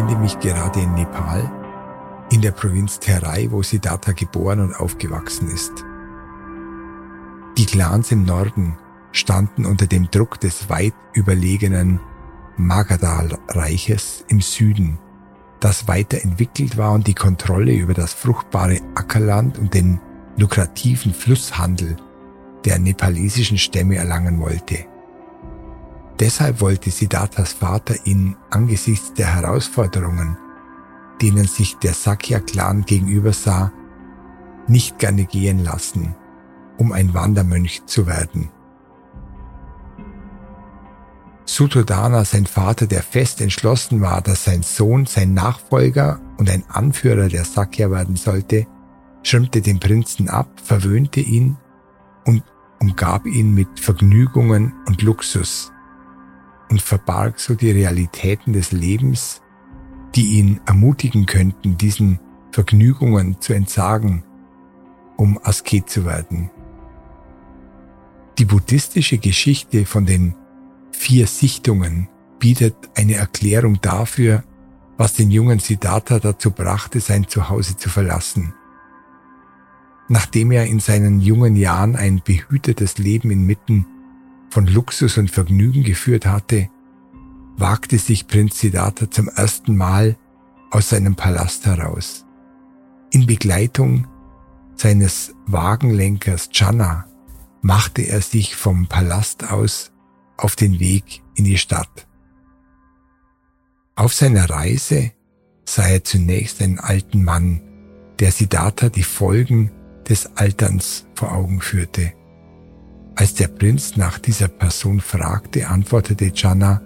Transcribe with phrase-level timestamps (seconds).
[0.00, 1.50] befinde mich gerade in Nepal,
[2.30, 5.84] in der Provinz Terai, wo Siddhartha geboren und aufgewachsen ist.
[7.58, 8.78] Die Clans im Norden
[9.12, 12.00] standen unter dem Druck des weit überlegenen
[12.56, 14.98] Magadha-Reiches im Süden,
[15.60, 20.00] das weiterentwickelt war und die Kontrolle über das fruchtbare Ackerland und den
[20.38, 21.98] lukrativen Flusshandel
[22.64, 24.86] der nepalesischen Stämme erlangen wollte.
[26.20, 30.36] Deshalb wollte Siddharthas Vater ihn angesichts der Herausforderungen,
[31.22, 33.72] denen sich der Sakya-Clan gegenüber sah,
[34.68, 36.14] nicht gerne gehen lassen,
[36.76, 38.50] um ein Wandermönch zu werden.
[41.46, 47.28] Suttodana, sein Vater, der fest entschlossen war, dass sein Sohn sein Nachfolger und ein Anführer
[47.28, 48.66] der Sakya werden sollte,
[49.22, 51.56] schirmte den Prinzen ab, verwöhnte ihn
[52.26, 52.44] und
[52.78, 55.72] umgab ihn mit Vergnügungen und Luxus
[56.70, 59.42] und verbarg so die Realitäten des Lebens,
[60.14, 62.20] die ihn ermutigen könnten, diesen
[62.52, 64.24] Vergnügungen zu entsagen,
[65.16, 66.50] um Asket zu werden.
[68.38, 70.34] Die buddhistische Geschichte von den
[70.92, 74.44] vier Sichtungen bietet eine Erklärung dafür,
[74.96, 78.54] was den jungen Siddhartha dazu brachte, sein Zuhause zu verlassen.
[80.08, 83.86] Nachdem er in seinen jungen Jahren ein behütetes Leben inmitten
[84.50, 86.68] von Luxus und Vergnügen geführt hatte,
[87.56, 90.16] wagte sich Prinz Siddhartha zum ersten Mal
[90.70, 92.24] aus seinem Palast heraus.
[93.10, 94.06] In Begleitung
[94.76, 97.06] seines Wagenlenkers Channa
[97.62, 99.92] machte er sich vom Palast aus
[100.36, 102.06] auf den Weg in die Stadt.
[103.94, 105.12] Auf seiner Reise
[105.66, 107.60] sah er zunächst einen alten Mann,
[108.18, 109.70] der Siddhartha die Folgen
[110.08, 112.12] des Alterns vor Augen führte.
[113.14, 116.80] Als der Prinz nach dieser Person fragte, antwortete Channa,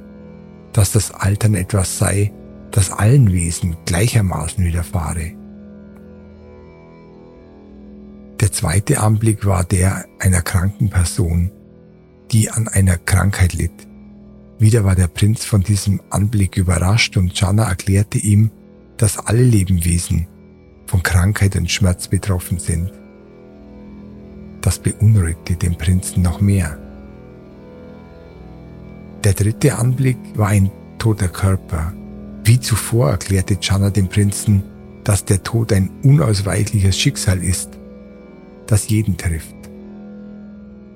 [0.72, 2.32] dass das Altern etwas sei,
[2.70, 5.32] das allen Wesen gleichermaßen widerfahre.
[8.40, 11.52] Der zweite Anblick war der einer kranken Person,
[12.32, 13.86] die an einer Krankheit litt.
[14.58, 18.50] Wieder war der Prinz von diesem Anblick überrascht und Jana erklärte ihm,
[18.96, 20.26] dass alle Lebewesen
[20.86, 22.92] von Krankheit und Schmerz betroffen sind.
[24.64, 26.78] Das beunruhigte den Prinzen noch mehr.
[29.22, 31.92] Der dritte Anblick war ein toter Körper.
[32.44, 34.62] Wie zuvor erklärte Jana dem Prinzen,
[35.04, 37.78] dass der Tod ein unausweichliches Schicksal ist,
[38.66, 39.54] das jeden trifft.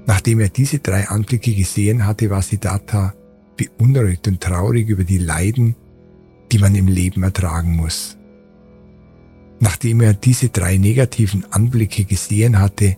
[0.07, 3.13] Nachdem er diese drei Anblicke gesehen hatte, war Siddhartha
[3.59, 5.77] beunruhigt und traurig über die Leiden,
[6.53, 8.17] die man im Leben ertragen muss.
[9.61, 12.97] Nachdem er diese drei negativen Anblicke gesehen hatte,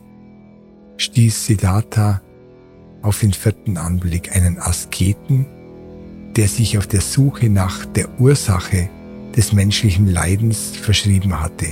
[1.00, 2.20] stieß Siddhartha
[3.02, 5.46] auf den vierten Anblick einen Asketen,
[6.36, 8.90] der sich auf der Suche nach der Ursache
[9.34, 11.66] des menschlichen Leidens verschrieben hatte.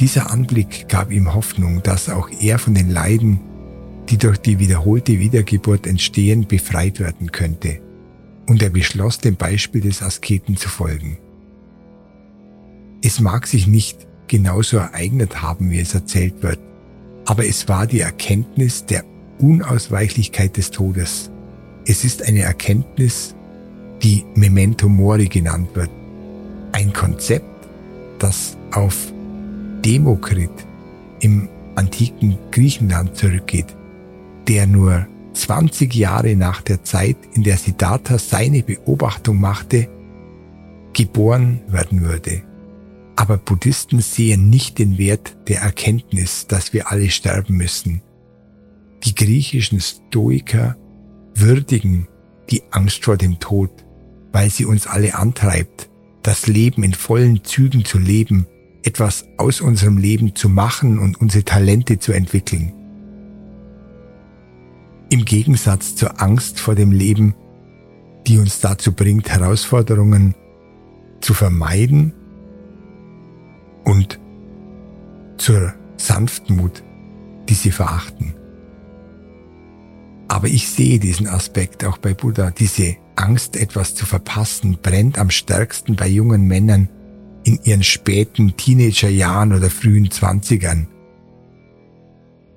[0.00, 3.40] Dieser Anblick gab ihm Hoffnung, dass auch er von den Leiden,
[4.08, 7.80] die durch die wiederholte Wiedergeburt entstehen, befreit werden könnte.
[8.46, 11.18] Und er beschloss, dem Beispiel des Asketen zu folgen.
[13.02, 16.58] Es mag sich nicht genauso ereignet haben, wie es erzählt wird,
[17.26, 19.04] aber es war die Erkenntnis der
[19.38, 21.30] Unausweichlichkeit des Todes.
[21.86, 23.34] Es ist eine Erkenntnis,
[24.02, 25.90] die Memento Mori genannt wird.
[26.72, 27.44] Ein Konzept,
[28.18, 29.12] das auf
[29.84, 30.50] Demokrit
[31.20, 33.74] im antiken Griechenland zurückgeht,
[34.48, 39.88] der nur 20 Jahre nach der Zeit, in der Siddhartha seine Beobachtung machte,
[40.92, 42.42] geboren werden würde.
[43.16, 48.02] Aber Buddhisten sehen nicht den Wert der Erkenntnis, dass wir alle sterben müssen.
[49.04, 50.76] Die griechischen Stoiker
[51.34, 52.08] würdigen
[52.50, 53.70] die Angst vor dem Tod,
[54.32, 55.90] weil sie uns alle antreibt,
[56.22, 58.46] das Leben in vollen Zügen zu leben
[58.84, 62.72] etwas aus unserem Leben zu machen und unsere Talente zu entwickeln.
[65.10, 67.34] Im Gegensatz zur Angst vor dem Leben,
[68.26, 70.34] die uns dazu bringt, Herausforderungen
[71.20, 72.12] zu vermeiden
[73.84, 74.18] und
[75.36, 76.82] zur Sanftmut,
[77.48, 78.34] die sie verachten.
[80.28, 82.50] Aber ich sehe diesen Aspekt auch bei Buddha.
[82.50, 86.88] Diese Angst, etwas zu verpassen, brennt am stärksten bei jungen Männern,
[87.44, 90.88] in ihren späten Teenagerjahren oder frühen Zwanzigern.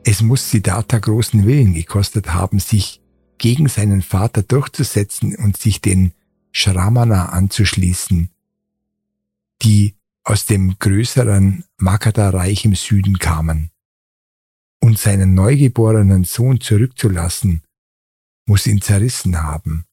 [0.05, 3.01] Es muss Siddhartha großen Willen gekostet haben, sich
[3.37, 6.13] gegen seinen Vater durchzusetzen und sich den
[6.53, 8.29] Shramana anzuschließen,
[9.61, 9.96] die
[10.27, 13.71] aus dem größeren Magadha-Reich im Süden kamen.
[14.81, 17.63] Und seinen neugeborenen Sohn zurückzulassen,
[18.47, 19.85] muss ihn zerrissen haben.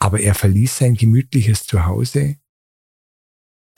[0.00, 2.38] aber er verließ sein gemütliches Zuhause,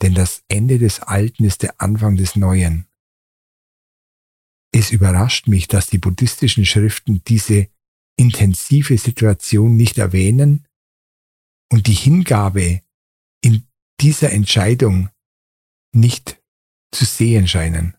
[0.01, 2.87] denn das Ende des Alten ist der Anfang des Neuen.
[4.71, 7.69] Es überrascht mich, dass die buddhistischen Schriften diese
[8.17, 10.67] intensive Situation nicht erwähnen
[11.71, 12.90] und die Hingabe in
[14.01, 15.09] dieser Entscheidung
[15.93, 16.41] nicht
[16.91, 17.95] zu sehen scheinen.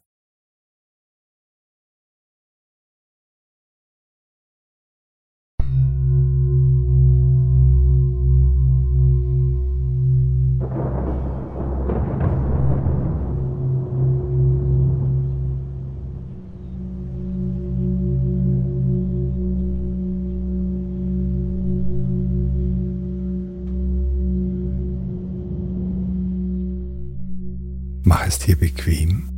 [28.47, 29.29] Dir bequem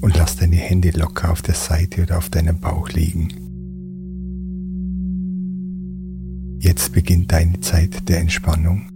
[0.00, 3.28] und lass deine Hände locker auf der Seite oder auf deinem Bauch liegen.
[6.60, 8.90] Jetzt beginnt deine Zeit der Entspannung,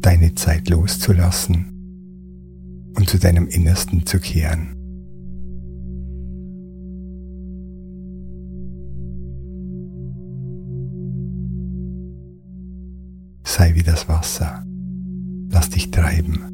[0.00, 1.66] deine Zeit loszulassen
[2.96, 4.74] und zu deinem Innersten zu kehren.
[13.44, 14.64] Sei wie das Wasser,
[15.50, 16.53] lass dich treiben.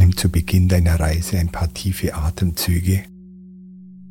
[0.00, 3.02] Nimm zu Beginn deiner Reise ein paar tiefe Atemzüge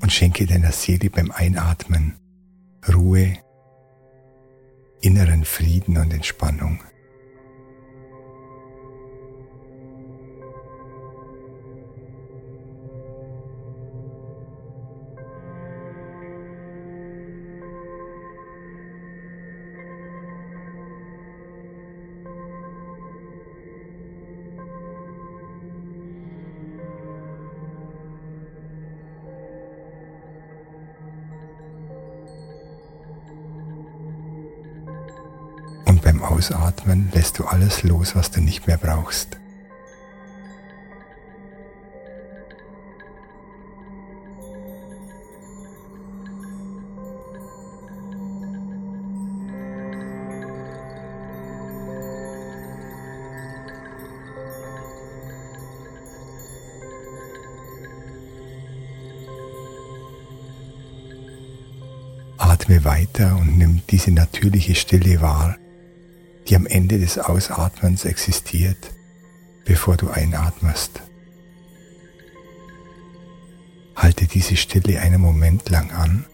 [0.04, 2.14] und schenke deiner Seele beim Einatmen
[2.94, 3.34] Ruhe,
[5.02, 6.80] inneren Frieden und Entspannung.
[36.90, 39.38] Ausatmen lässt du alles los, was du nicht mehr brauchst.
[62.38, 65.56] Atme weiter und nimm diese natürliche Stille wahr,
[66.50, 68.92] die am Ende des Ausatmens existiert,
[69.66, 71.02] bevor du einatmest.
[73.96, 76.26] Halte diese Stille einen Moment lang an.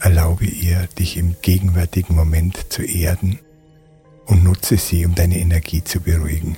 [0.00, 3.38] Erlaube ihr, dich im gegenwärtigen Moment zu erden
[4.26, 6.56] und nutze sie, um deine Energie zu beruhigen.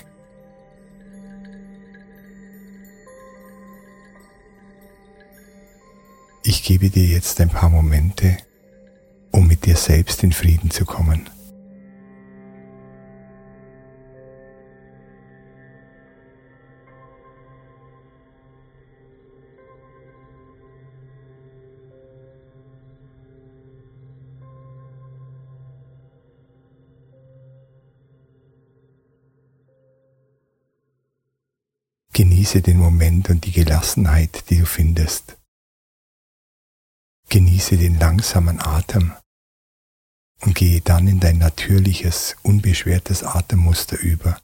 [6.43, 8.39] Ich gebe dir jetzt ein paar Momente,
[9.31, 11.29] um mit dir selbst in Frieden zu kommen.
[32.13, 35.40] Genieße den Moment und die Gelassenheit, die du findest.
[37.31, 39.13] Genieße den langsamen Atem
[40.41, 44.41] und gehe dann in dein natürliches, unbeschwertes Atemmuster über.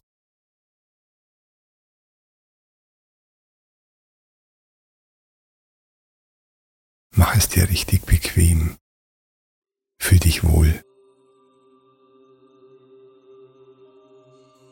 [7.10, 8.76] Mach es dir richtig bequem.
[10.00, 10.80] Fühl dich wohl.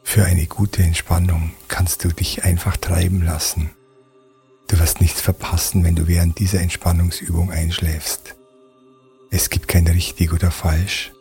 [0.05, 3.75] Für eine gute Entspannung kannst du dich einfach treiben lassen.
[4.69, 8.35] Du wirst nichts verpassen, wenn du während dieser Entspannungsübung einschläfst.
[9.31, 11.13] Es gibt kein richtig oder falsch.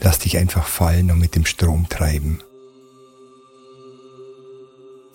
[0.00, 2.42] Lass dich einfach fallen und mit dem Strom treiben.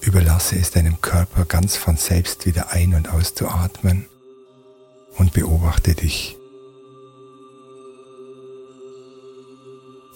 [0.01, 4.06] Überlasse es deinem Körper ganz von selbst wieder ein- und auszuatmen
[5.18, 6.38] und beobachte dich.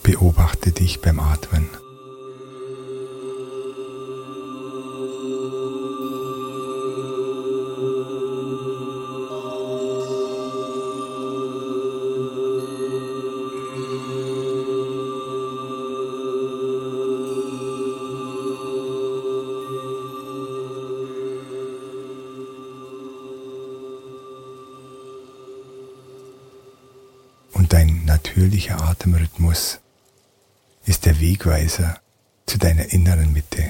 [0.03, 1.69] Beobachte dich beim Atmen.
[29.31, 29.79] Atemrhythmus
[30.85, 32.00] ist der Wegweiser
[32.45, 33.69] zu deiner inneren Mitte.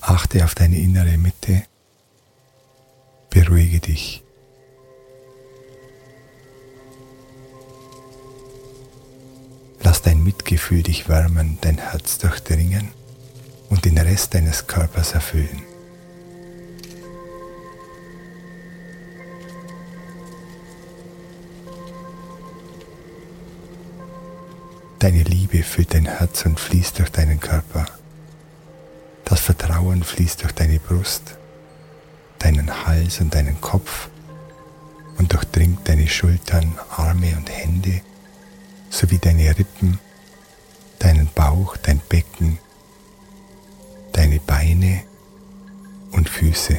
[0.00, 1.64] Achte auf deine innere Mitte
[3.30, 4.24] Beruhige dich.
[9.82, 12.88] Lass dein Mitgefühl dich wärmen, dein Herz durchdringen
[13.68, 15.69] und den Rest deines Körpers erfüllen.
[25.00, 27.86] Deine Liebe füllt dein Herz und fließt durch deinen Körper.
[29.24, 31.38] Das Vertrauen fließt durch deine Brust,
[32.38, 34.10] deinen Hals und deinen Kopf
[35.16, 38.02] und durchdringt deine Schultern, Arme und Hände
[38.90, 39.98] sowie deine Rippen,
[40.98, 42.58] deinen Bauch, dein Becken,
[44.12, 45.04] deine Beine
[46.12, 46.78] und Füße.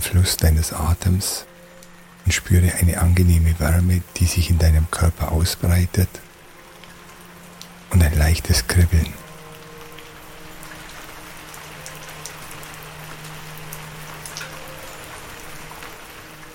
[0.00, 1.44] Fluss deines Atems
[2.24, 6.08] und spüre eine angenehme Wärme, die sich in deinem Körper ausbreitet
[7.90, 9.12] und ein leichtes Kribbeln.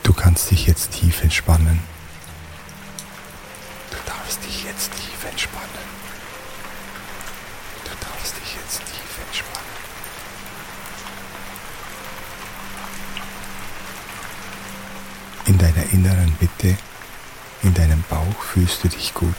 [0.03, 1.79] Du kannst dich jetzt tief entspannen.
[3.91, 5.65] Du darfst dich jetzt tief entspannen.
[7.83, 9.85] Du darfst dich jetzt tief entspannen.
[15.47, 16.75] In deiner inneren Mitte,
[17.61, 19.35] in deinem Bauch fühlst du dich gut.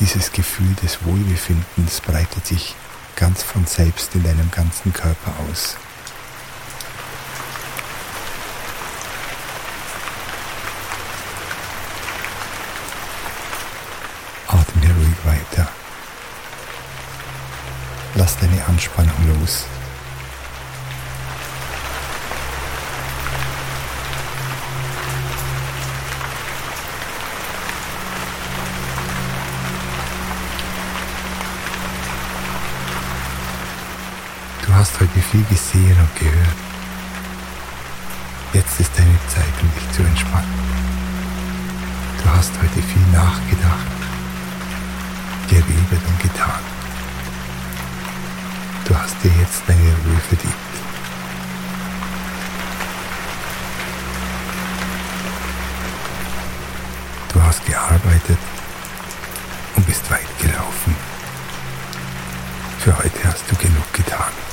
[0.00, 2.74] Dieses Gefühl des Wohlbefindens breitet sich
[3.14, 5.76] ganz von selbst in deinem ganzen Körper aus.
[14.48, 15.68] Atme ruhig weiter.
[18.16, 19.66] Lass deine Anspannung los.
[34.78, 36.58] Hast heute viel gesehen und gehört.
[38.52, 40.54] Jetzt ist deine Zeit, um dich zu entspannen.
[42.22, 43.98] Du hast heute viel nachgedacht,
[45.48, 46.62] geredet und getan.
[48.84, 50.54] Du hast dir jetzt deine Ruhe verdient.
[57.32, 58.38] Du hast gearbeitet
[59.74, 60.94] und bist weit gelaufen.
[62.78, 64.47] Für heute hast du genug getan.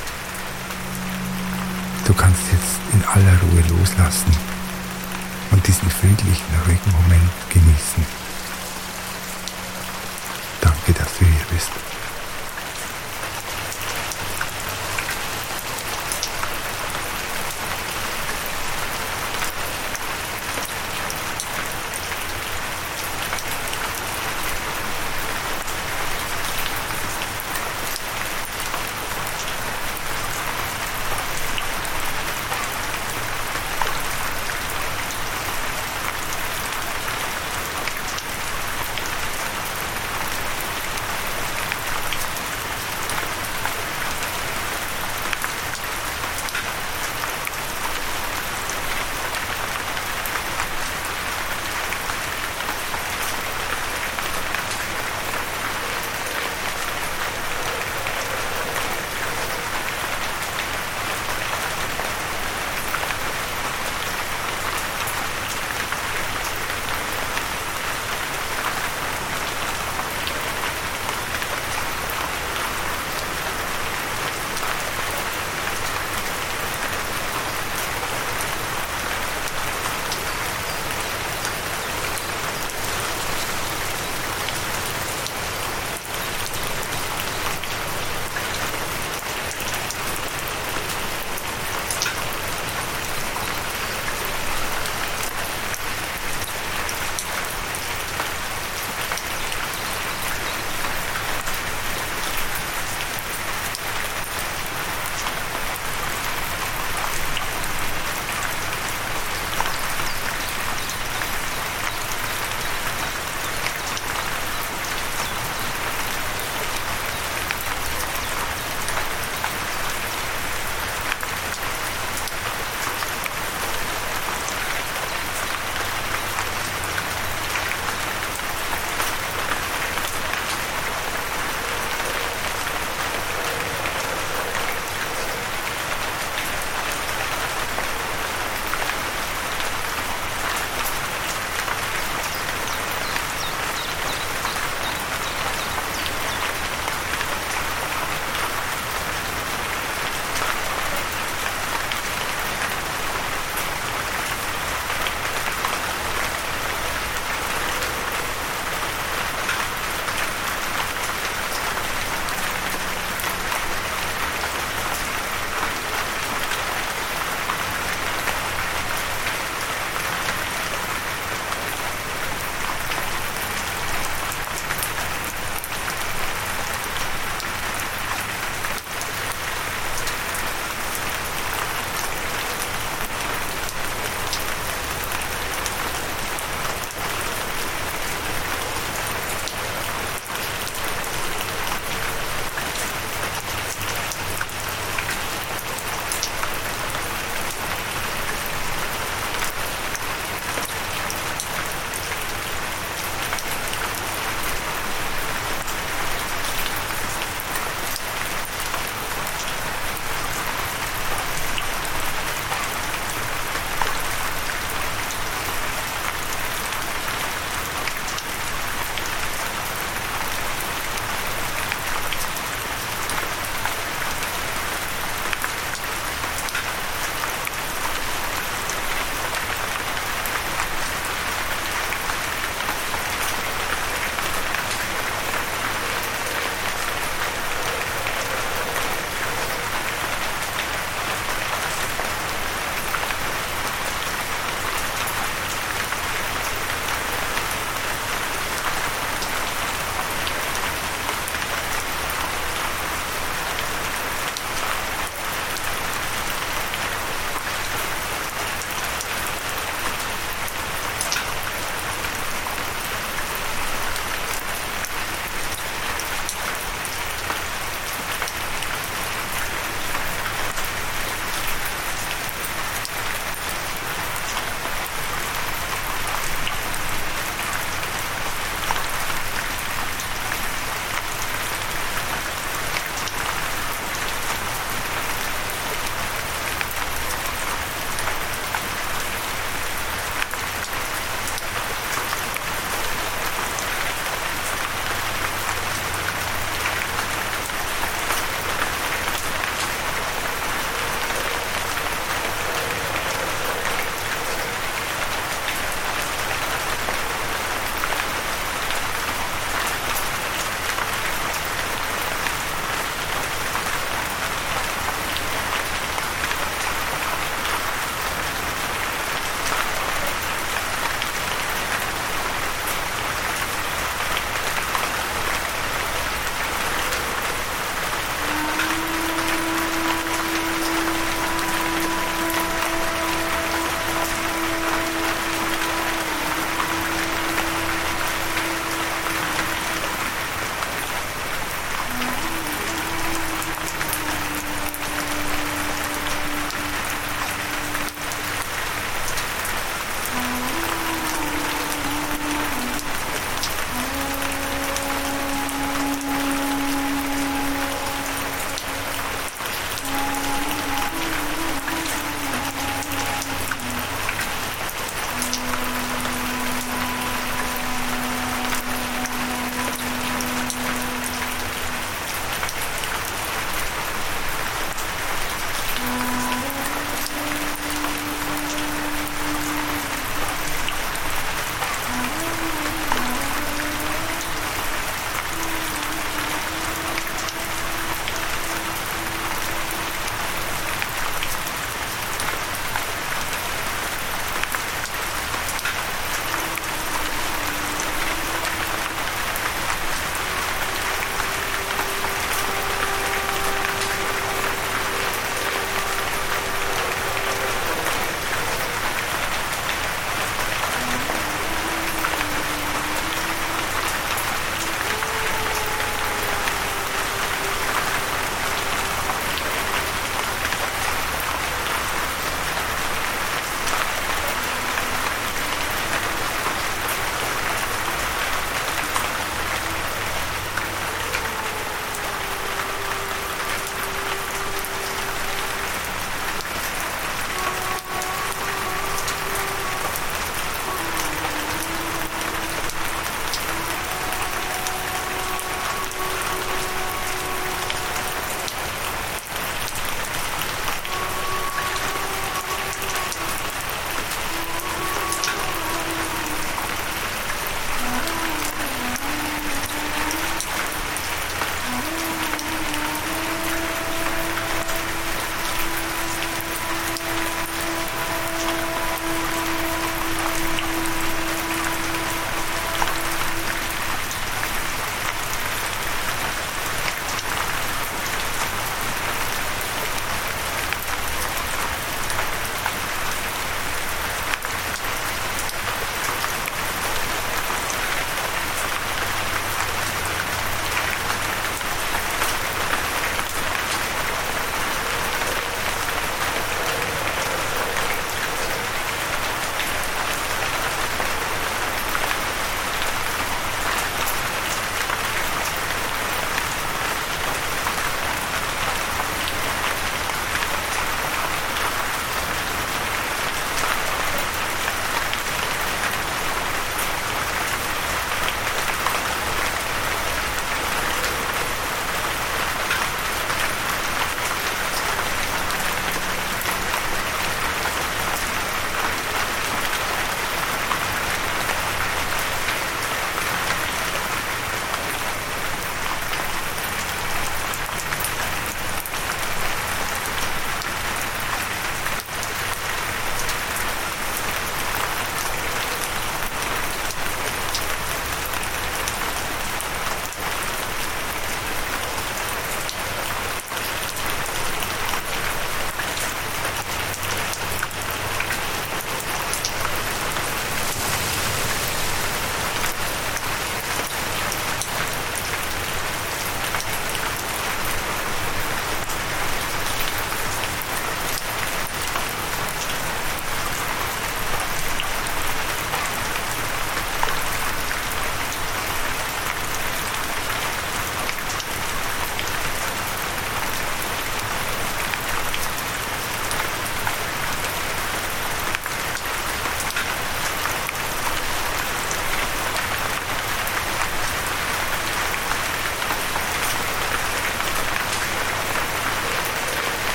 [2.06, 4.32] Du kannst jetzt in aller Ruhe loslassen
[5.52, 8.06] und diesen friedlichen, ruhigen Moment genießen.
[10.62, 11.95] Danke, dass du hier bist.